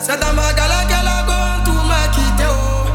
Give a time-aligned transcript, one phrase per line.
[0.00, 2.86] C'est dans ma galère que la gomme tout m'a quitté oh.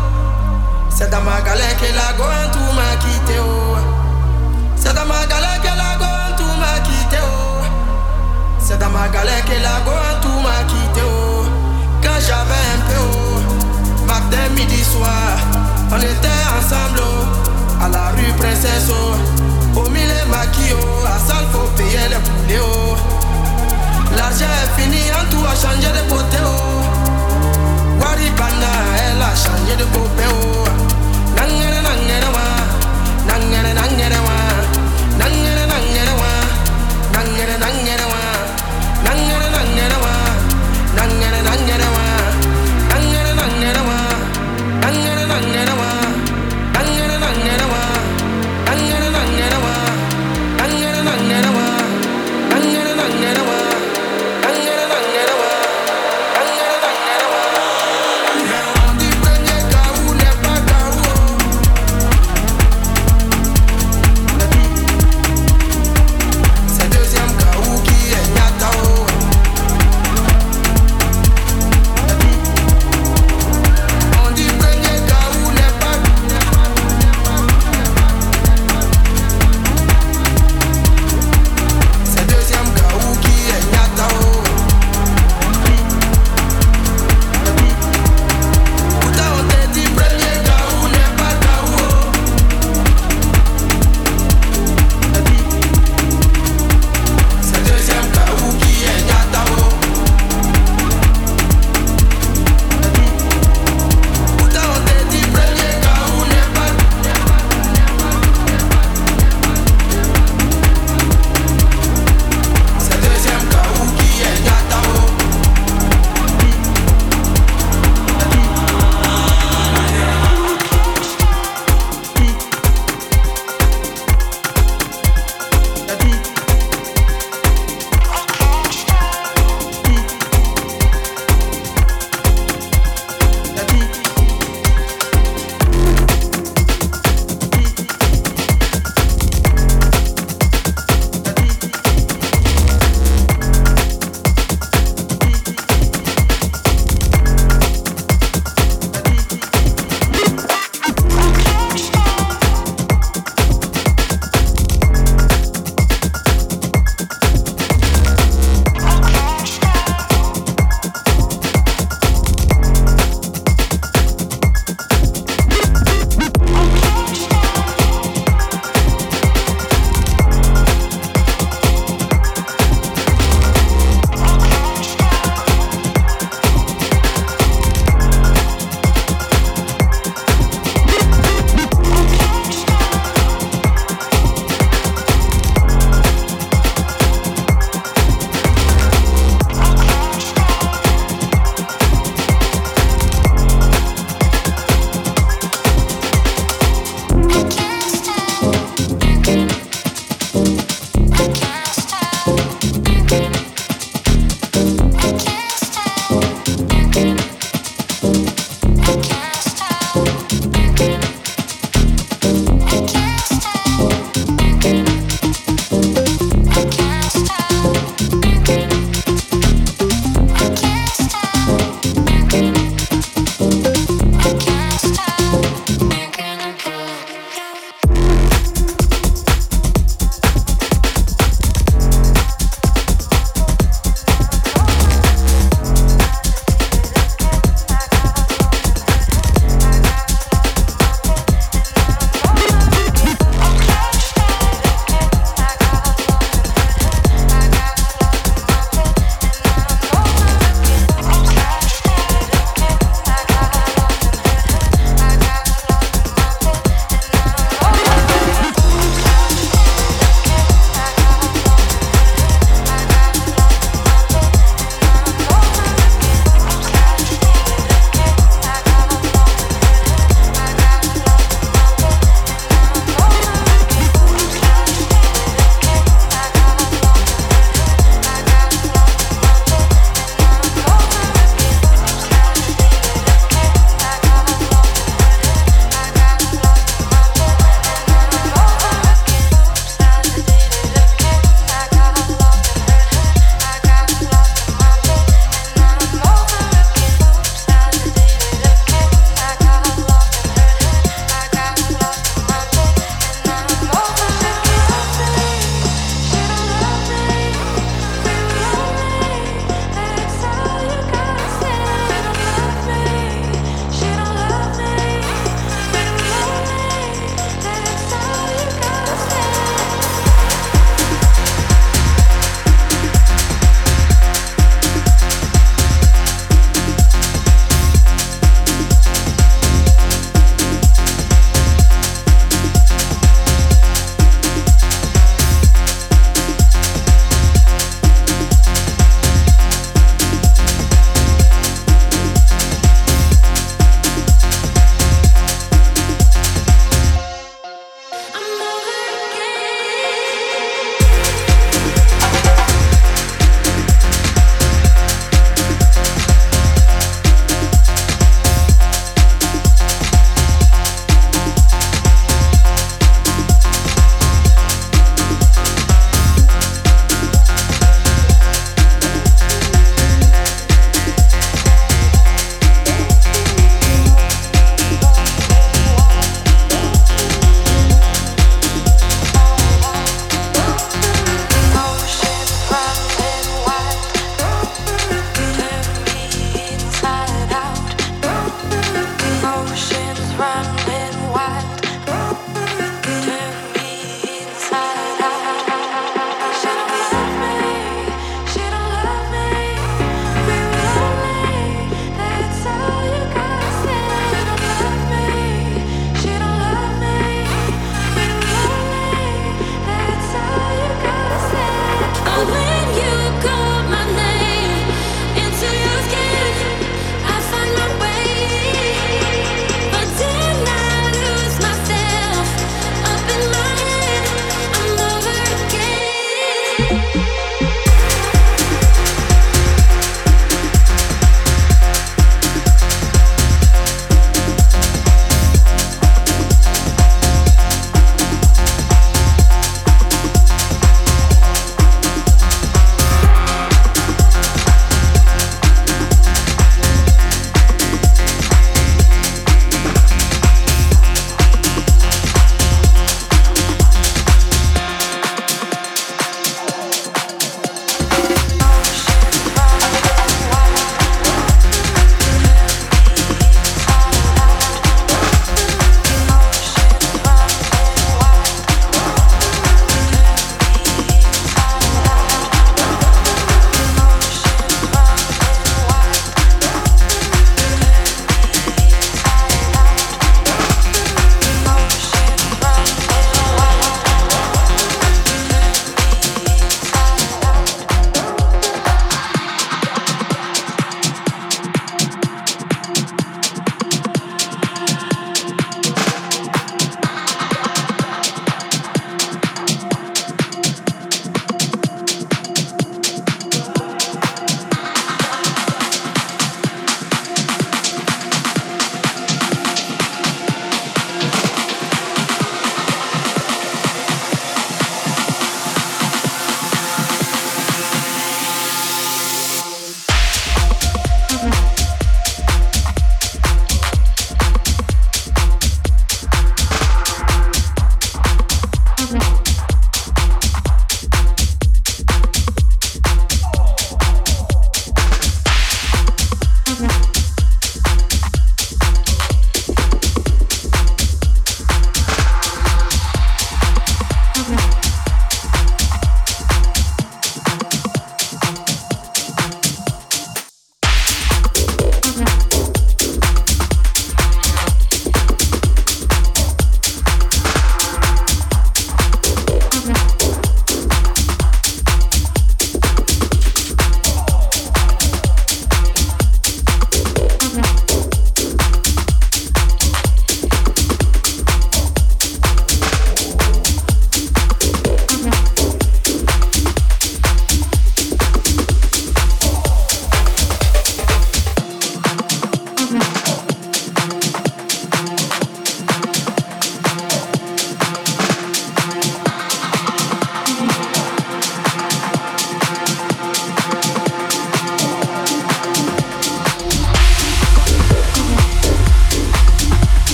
[0.89, 3.77] C'est dans ma galère que la gomme tout m'a quitté oh.
[4.75, 7.62] C'est dans ma galère que la gomme tout m'a quitté oh.
[8.59, 11.01] C'est dans ma galère que la gomme tout m'a quitté.
[12.01, 14.05] Quand j'avais un peu oh.
[14.05, 15.38] Matin, midi, soir
[15.91, 17.83] On était ensemble oh.
[17.83, 19.79] À la rue Princesse oh.
[19.79, 21.05] Au milieu maquis oh.
[21.05, 22.95] À salle faut payer les poulets oh.
[24.17, 24.98] L'argent est fini,
[25.46, 28.01] a changé de côté oh.
[28.01, 30.58] Waribana, elle a changé de copain oh.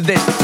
[0.00, 0.39] To this.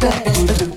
[0.00, 0.69] the end.